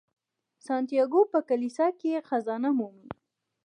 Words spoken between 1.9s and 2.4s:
کې